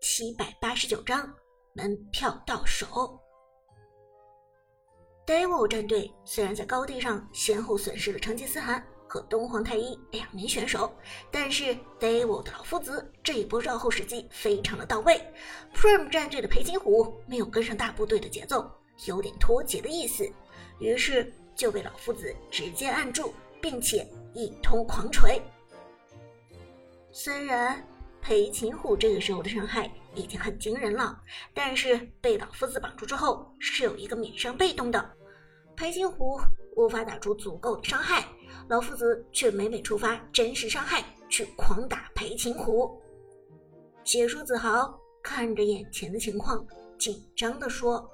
[0.00, 1.32] 七百八十九章
[1.74, 3.18] 门票到手。
[5.26, 10.92] Devil 战队虽然在高地上先后损失了成吉思汗和东皇太一两名选手，
[11.30, 15.18] 但是 Devil 的老夫子这一波绕后时机非常的到位。
[15.74, 18.70] Prime 战队的裴擒虎没有跟上大部队的节奏，
[19.06, 20.30] 有点脱节的意思，
[20.78, 23.32] 于是就被老夫子直接按住，
[23.62, 25.40] 并且一通狂锤。
[27.12, 27.82] 虽然
[28.24, 31.20] 裴擒虎这个时候的伤害已经很惊人了，
[31.52, 35.10] 但是被老夫子绑住之后是有一个免伤被动的，
[35.76, 36.40] 裴擒虎
[36.74, 38.26] 无法打出足够的伤害，
[38.66, 42.98] 老夫子却每每触发真实伤害去狂打裴擒虎。
[44.02, 46.66] 解说子豪看着眼前的情况，
[46.98, 48.10] 紧张的说：“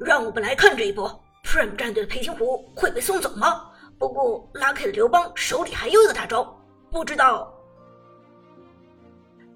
[0.00, 1.08] 让我们来看这一波
[1.44, 3.70] ，Prime 战队的裴擒虎会被送走吗？
[3.98, 6.58] 不过 Lucky 的刘邦手里还有一个大招。”
[6.90, 7.51] 不知道，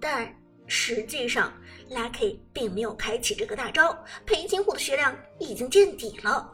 [0.01, 0.35] 但
[0.67, 1.53] 实际上
[1.91, 3.97] ，Lucky 并没有开启这个大招。
[4.25, 6.53] 裴擒虎的血量已经见底了，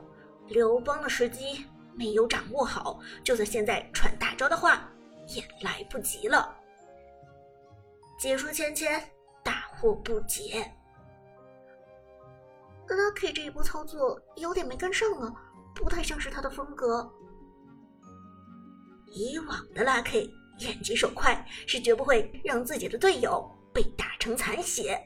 [0.48, 4.88] 刘邦的时机没有掌握好，就算现在传大招的话，
[5.28, 6.54] 也来不及了。
[8.18, 9.02] 解说芊芊
[9.42, 10.72] 大惑不解
[12.86, 15.32] ，Lucky 这一波操作有点没跟上啊，
[15.74, 17.10] 不太像是他的风格。
[19.06, 20.41] 以往的 Lucky。
[20.58, 25.00] 眼疾手快，是绝不会让自己的队友被打成残血。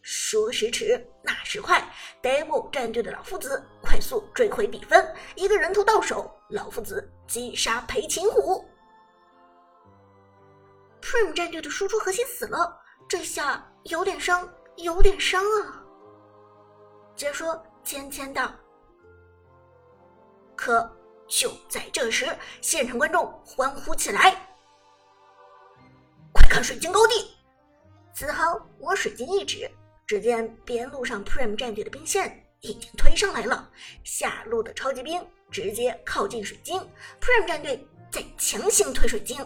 [0.00, 1.82] 说时迟，那时快
[2.22, 8.64] ，DEMO 战队的老夫子快速追回比分，一个人头到手，老夫子击杀裴擒虎。
[11.00, 15.84] Prime 战队的输出核心死了，这下有点伤，有点伤啊。
[17.14, 18.54] 解说芊芊道
[20.56, 20.90] ：“可。”
[21.28, 22.26] 就在这时，
[22.62, 24.34] 现场观众欢呼起来
[26.32, 27.36] ：“快看水晶高地！”
[28.14, 29.70] 子豪往水晶一指，
[30.06, 33.70] 只见边路上 Prime 战队的兵线已经推上来了，
[34.02, 36.80] 下路的超级兵直接靠近水晶
[37.20, 39.36] ，Prime 战队在强行推水晶。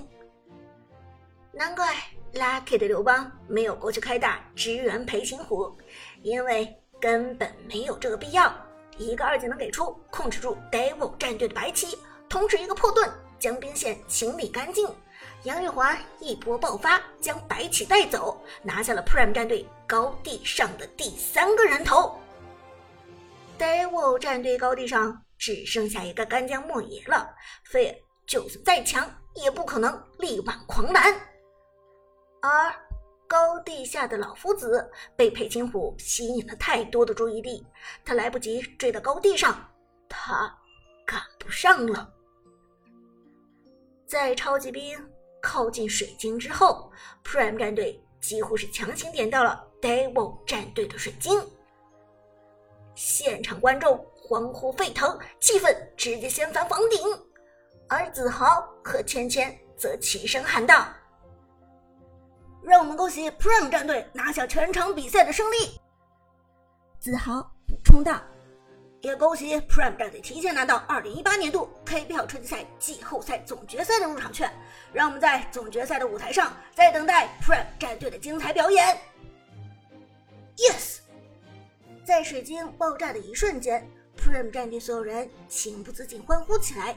[1.52, 1.94] 难怪
[2.32, 5.76] Lucky 的刘邦没有过去开大支援裴擒虎，
[6.22, 8.54] 因为根本没有这个必要。
[8.98, 11.98] 一个二技能给出，控制住 Devil 战队的白棋，
[12.28, 14.88] 同时一个破盾将兵线清理干净。
[15.44, 22.16] 杨玉环一波爆发，将白起带走，拿下了 Prime 战队高地上的第三个人头。
[23.58, 31.14] Devil 战队高地上只剩下一个干将莫邪了，费尔就算再强，也不可能力挽狂澜。
[32.40, 32.72] 而
[33.32, 37.66] 高地下的老夫子被裴擒虎吸引了太多的注意力，
[38.04, 39.70] 他来不及追到高地上，
[40.06, 40.54] 他
[41.06, 42.12] 赶不上了。
[44.06, 45.02] 在超级兵
[45.40, 46.92] 靠近水晶之后
[47.24, 51.42] ，Prime 战队几乎是强行点到了 Devil 战队的水晶，
[52.94, 57.00] 现场观众欢呼沸腾，气氛直接掀翻房顶，
[57.88, 58.46] 而子豪
[58.84, 60.86] 和芊芊则齐声喊道。
[62.64, 65.80] 让我们恭喜 Prime 战队拿下全场比赛的胜利。
[67.00, 68.22] 子豪补充道
[69.02, 74.52] ：“也恭喜 Prime 战队提前拿到2018年度 KPL 春季赛季后赛总决赛的入场券。
[74.92, 78.96] 让我们在总决赛的舞台上，在等待 Prime 战队的精彩表演。”
[80.56, 80.98] Yes，
[82.04, 86.96] 在水晶爆炸的一瞬间，Prime 战队所有人情不自禁欢呼起来。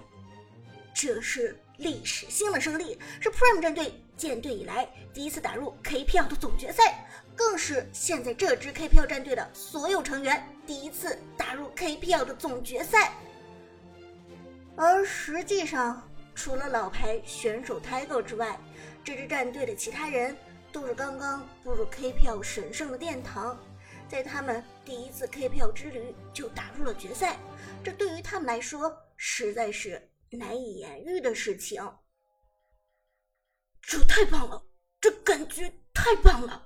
[0.93, 3.99] 这是历史性的胜利，是 Prime 战队。
[4.17, 7.05] 建队以来第一次打入 KPL 的总决赛，
[7.35, 13.13] 更是现在这支 KPL 战队的所有成员第一次打入 KPL 的总决赛。
[14.75, 16.01] 而实际上，
[16.33, 18.59] 除了老牌选手 Tiger 之外，
[19.03, 20.35] 这支战队的其他人
[20.71, 23.57] 都是刚刚步入 KPL 神圣的殿堂，
[24.09, 27.37] 在他们第一次 KPL 之旅就打入了决赛，
[27.83, 31.81] 这对于他们来说实在是难以言喻的事情。
[33.87, 34.61] 这太棒了，
[34.99, 36.65] 这感觉太棒了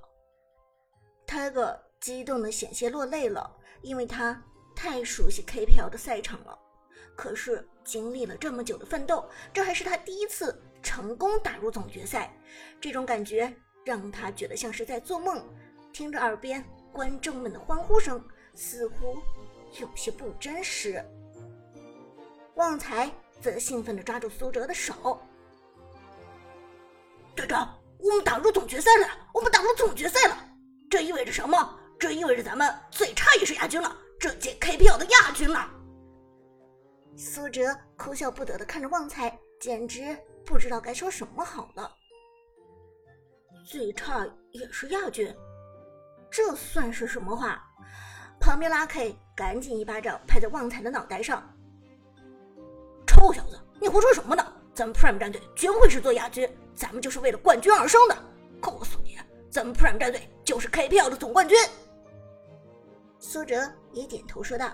[1.27, 4.41] ！Tiger 激动的险些落泪了，因为他
[4.73, 6.57] 太熟悉 KPL 的赛场了。
[7.17, 12.33] 可是经历了这么久的奋斗，这还是他第一次成功打入总决赛，
[12.79, 15.45] 这种感觉让他觉得像是在做梦。
[15.91, 16.63] 听着耳边
[16.93, 18.25] 观众们的欢呼声，
[18.55, 19.17] 似乎
[19.81, 21.03] 有些不真实。
[22.55, 23.11] 旺财
[23.41, 25.19] 则兴奋地抓住苏哲的手。
[27.39, 29.07] 队长，我们打入总决赛了！
[29.33, 30.35] 我们打入总决赛了！
[30.89, 31.79] 这意味着什么？
[31.97, 35.69] 这意味着咱们最差也是亚军了，这届 KPL 的亚军了。
[37.15, 41.89] 苏哲哭笑不得的看着旺财，简直不知道该说什么好了。
[43.65, 45.33] 最差也是亚军，
[46.29, 47.63] 这算是什么话？
[48.37, 51.41] 旁边拉 K 赶紧一巴掌拍在旺财的脑袋上。
[53.07, 54.53] 臭小子，你胡说什么呢？
[54.79, 58.17] 咱们 Prime 战队绝不会是做亚军，咱们就是为了冠军而生的。
[58.61, 59.19] 告诉你，
[59.51, 61.57] 咱们 Prime 战队就是 KPL 的总冠军。
[63.19, 64.71] 苏哲也点头说道：“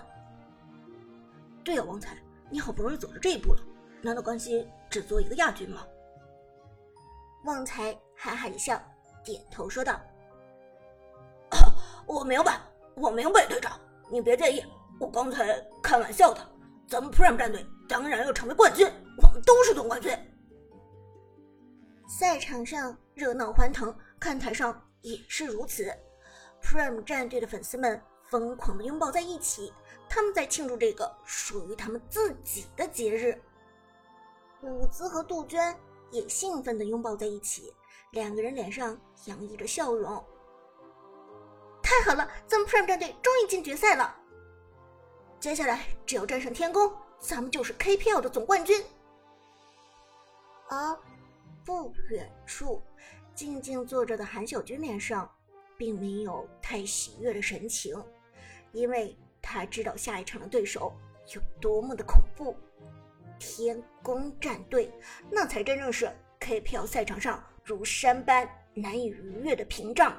[1.64, 2.16] 对呀，旺财，
[2.50, 3.60] 你好不容易走到这一步了，
[4.00, 5.84] 难道甘心只做一个亚军吗？”
[7.42, 8.80] 旺财哈哈一笑，
[9.24, 10.00] 点头说道
[12.06, 12.60] ：“我明白，
[12.94, 13.76] 我明白，队长，
[14.08, 14.64] 你别介意，
[15.00, 16.40] 我刚才开玩笑的。
[16.88, 18.86] 咱们 Prime 战队当然要成为冠军，
[19.16, 20.16] 我们都是总冠军。”
[22.08, 25.92] 赛场上热闹欢腾，看台上也是如此。
[26.62, 29.72] Prime 战队的粉丝们疯狂的拥抱在一起，
[30.08, 33.40] 他们在庆祝这个属于他们自己的节日。
[34.62, 35.74] 伍兹和杜鹃。
[36.12, 37.74] 也兴奋地拥抱在一起，
[38.12, 40.24] 两个人脸上洋溢着笑容。
[41.82, 44.16] 太好了，咱们 Prime 战队终于进决赛了！
[45.38, 48.82] 接下来只要战胜天宫，咱们就是 KPL 的总冠军。
[50.68, 50.98] 啊
[51.64, 52.82] 不远处，
[53.34, 55.30] 静静坐着的韩小军脸上
[55.76, 58.00] 并没有太喜悦的神情，
[58.72, 60.92] 因为他知道下一场的对手
[61.34, 62.56] 有多么的恐怖。
[63.38, 64.90] 天宫战队，
[65.30, 66.10] 那才真正是
[66.40, 70.16] KPL 赛场上如山般难以逾越的屏障。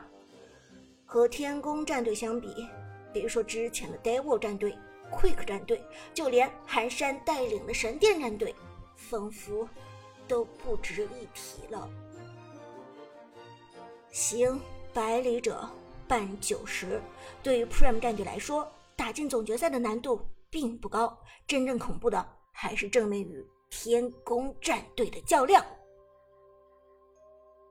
[1.05, 2.67] 和天宫战队相比，
[3.11, 4.77] 别说之前的 Devil 战队、
[5.12, 5.83] Quick 战队，
[6.13, 8.54] 就连寒山带领的神殿战队，
[8.95, 9.68] 仿佛
[10.27, 11.89] 都不值一提了。
[14.12, 14.59] 行
[14.94, 15.69] 百里者
[16.07, 17.01] 半九十，
[17.42, 20.19] 对于 Prime 战队来说，打进总决赛的难度
[20.50, 22.33] 并不高，真正恐怖的。
[22.59, 25.63] 还是正面与天宫战队的较量，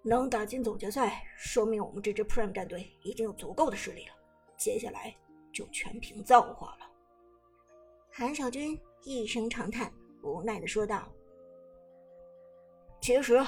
[0.05, 4.15] 能打进总决赛，说明我们这支 Prime 战队已经有足够的实力了。
[4.57, 5.13] 接下来
[5.53, 6.86] 就全凭造化了。
[8.19, 9.93] 韩小军一声长叹，
[10.23, 11.07] 无奈的说道
[12.99, 13.39] ：“其实，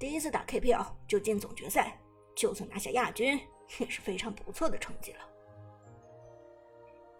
[0.00, 1.96] 第一次打 KPL 就进总决赛，
[2.34, 3.38] 就算拿下亚军，
[3.78, 5.20] 也是非常不错的成绩了。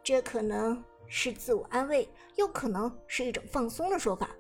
[0.03, 4.31] 这可能……”是自我安慰，又可能是一种放松的说法。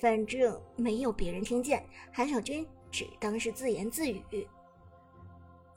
[0.00, 4.20] 反正没有别人听见，韩小军只当是自言自语。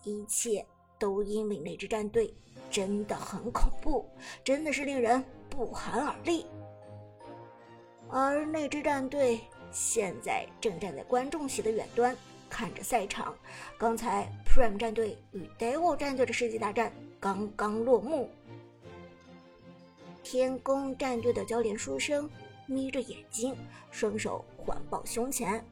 [0.04, 0.66] 一切
[0.98, 2.34] 都因为那支战队
[2.72, 4.10] 真的很恐怖，
[4.44, 6.48] 真的是令人不寒而栗。
[8.10, 12.16] 而那支战队现在正站在观众席的远端，
[12.50, 13.36] 看着赛场。
[13.78, 18.30] 刚才 Prime 战队与 Devil 战队的世纪大战刚刚落幕。
[20.24, 22.30] 天宫战队的教练书生
[22.66, 23.56] 眯着眼睛，
[23.92, 25.64] 双手环抱胸前。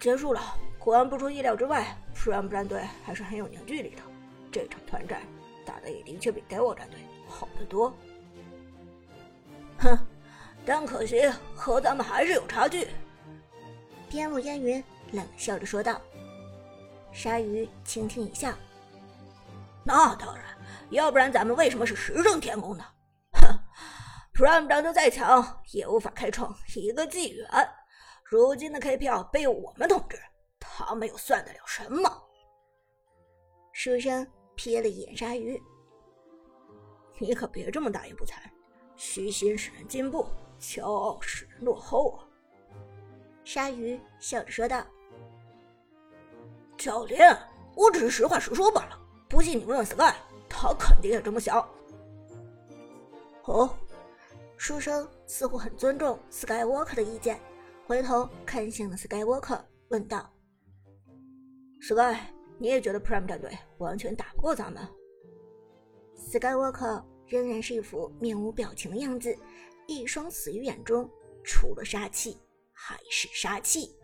[0.00, 0.40] 结束了，
[0.78, 4.02] 果然不出意料之外，Prime 战队还是很有凝聚力的。
[4.50, 5.22] 这场团战
[5.64, 6.98] 打的也的确比 Devil 战队
[7.32, 7.92] 好得多。
[9.78, 9.98] 哼，
[10.64, 12.88] 但可惜和咱们还是有差距。
[14.08, 14.82] 边路烟云
[15.12, 16.00] 冷笑着说道。
[17.12, 18.52] 鲨鱼轻轻一笑。
[19.84, 20.44] 那当然。
[20.90, 22.84] 要不然咱们为什么是十胜天宫呢？
[23.32, 23.58] 哼
[24.34, 27.48] ，Prime 战队再强也无法开创一个纪元。
[28.24, 30.18] 如今的 KPL 被我们统治，
[30.60, 32.10] 他们又算得了什么？
[33.72, 35.58] 书生瞥了一眼鲨鱼，
[37.22, 38.34] 你可别这么大言不惭，
[38.96, 40.26] 虚心使人进步，
[40.58, 42.26] 骄傲使人落后啊！
[43.44, 44.84] 鲨鱼笑着说道
[46.76, 47.38] ：“教练，
[47.76, 48.98] 我只是实话实说罢了，
[49.28, 50.12] 不信你问问 Sky。”
[50.50, 51.64] 他肯定也这么想。
[53.44, 53.70] 哦，
[54.56, 57.40] 书生似乎很尊重 Skywalker 的意见，
[57.86, 59.60] 回头看向了 Skywalker，
[59.90, 60.28] 问道
[61.80, 62.16] ：“Sky，
[62.58, 64.86] 你也觉得 Prime 战队完全打不过咱们
[66.16, 69.34] ？”Skywalker 仍然是一副面无表情的样子，
[69.86, 71.08] 一双死鱼眼中
[71.42, 72.36] 除了杀气
[72.72, 73.96] 还是杀气。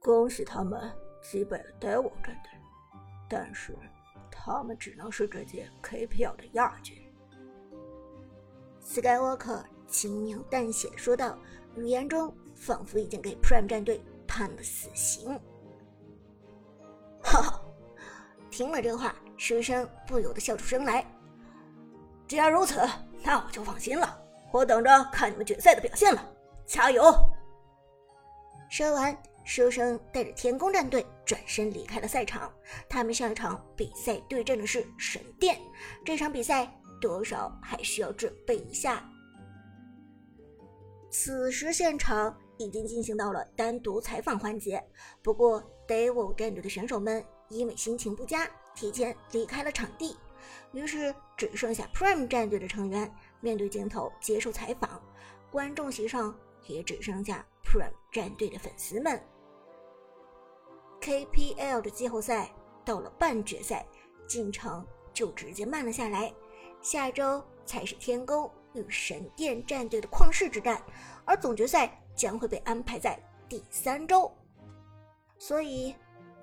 [0.00, 0.90] 恭喜他们
[1.20, 2.50] 击败了 Devil 战队，
[3.28, 3.76] 但是。
[4.44, 6.96] 他们只能是这届 KPL 的亚军。
[8.84, 11.38] Skywalker 轻描淡写的说道，
[11.76, 15.38] 语言中仿佛已经给 Prime 战队判了死刑。
[17.22, 17.62] 哈哈，
[18.50, 21.06] 听了这话，书生不由得笑出声来。
[22.32, 22.80] 既然如此，
[23.22, 24.18] 那我就放心了。
[24.52, 26.32] 我等着看你们决赛的表现了，
[26.64, 27.14] 加油！
[28.70, 29.14] 说完。
[29.44, 32.50] 书生带着天宫战队转身离开了赛场。
[32.88, 35.60] 他们上一场比赛对阵的是神殿，
[36.06, 36.72] 这场比赛
[37.02, 39.06] 多少还需要准备一下。
[41.10, 44.82] 此时现场已经进行到了单独采访环节。
[45.22, 50.16] 不过，Devil 战队的选手们因为心情不佳，提前离开了场地，
[50.72, 55.02] 于是只剩下 Prime 战队的成员面对镜头接受采访。
[55.50, 56.34] 观众席上
[56.66, 59.22] 也只剩下 Prime 战队的粉丝们。
[61.00, 62.50] KPL 的季后赛
[62.84, 63.84] 到了半决赛，
[64.26, 66.32] 进程就直接慢了下来。
[66.80, 70.82] 下周才是天宫与神殿战队的旷世之战，
[71.24, 73.18] 而总决赛将会被安排在
[73.48, 74.32] 第三周，
[75.38, 75.94] 所以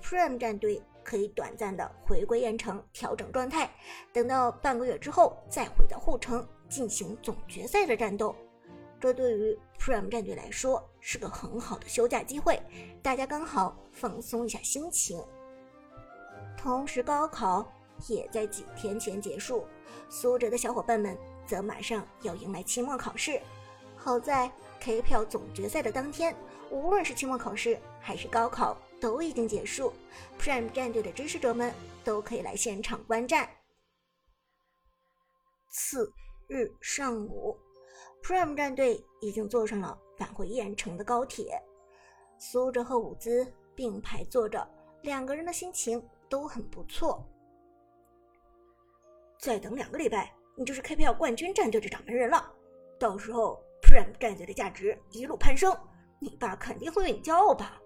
[0.01, 3.67] Prime 战队可以短暂的回归盐城调整状态，
[4.13, 8.35] 等到半个月之后再回到护城进行总决赛的战斗。
[8.99, 12.61] 这对于 Prime 战队来说是个很好的休假机会，
[13.01, 15.19] 大家刚好放松一下心情。
[16.55, 17.67] 同时，高考
[18.07, 19.65] 也在几天前结束，
[20.09, 23.41] 苏哲的小伙伴们则马上要迎来期末考试。
[23.95, 26.35] 好在 K 票总决赛的当天，
[26.69, 29.93] 无论是期末考试还是高考都已经结束
[30.39, 31.73] ，Prime 战队的支持者们
[32.03, 33.49] 都可以来现场观战。
[35.69, 36.11] 次
[36.47, 37.57] 日上午。
[38.21, 41.57] Prime 战队已经坐上了返回燕城的高铁，
[42.37, 44.69] 苏哲和伍兹并排坐着，
[45.03, 47.25] 两个人的心情都很不错。
[49.39, 52.53] 再等两个礼拜，你就是 KPL 冠军战队的掌门人了。
[52.99, 55.73] 到时候 Prime 战队的价值一路攀升，
[56.19, 57.81] 你爸肯定会为你骄傲吧？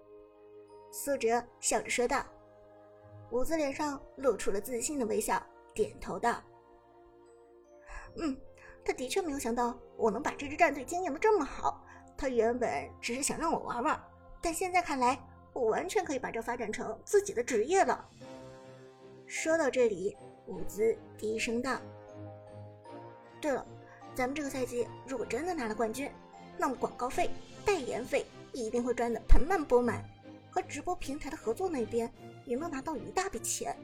[0.92, 2.24] 苏哲笑着说道。
[3.30, 6.42] 伍兹脸上露出了自信的微笑，点头道
[8.16, 8.36] ：“嗯。”
[8.86, 11.82] 他的确没有想到我能把这支战队经营的这么好。
[12.18, 13.98] 他原本只是想让我玩玩，
[14.42, 15.18] 但现在看来，
[15.54, 18.06] 我完全可以把这发展成自己的职业了。
[19.26, 20.14] 说到这里，
[20.46, 21.80] 伍兹低声道
[23.40, 23.66] ：“对了，
[24.14, 26.12] 咱们这个赛季如果真的拿了冠军，
[26.58, 27.30] 那么广告费、
[27.64, 30.04] 代言费一定会赚得盆满钵满，
[30.50, 32.12] 和直播平台的合作那边
[32.44, 33.76] 也能拿到一大笔钱。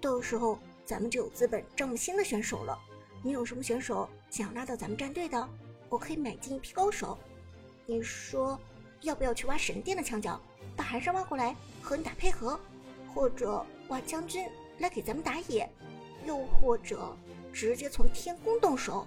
[0.00, 2.78] 到时候咱们就有资本招募新的选手了。”
[3.24, 5.48] 你有什么选手想要拉到咱们战队的？
[5.88, 7.16] 我可以买进一批高手。
[7.86, 8.58] 你说
[9.02, 10.40] 要不要去挖神殿的墙角，
[10.74, 12.58] 把寒山挖过来和你打配合，
[13.14, 14.48] 或者挖将军
[14.78, 15.70] 来给咱们打野，
[16.26, 17.16] 又或者
[17.52, 19.06] 直接从天宫动手？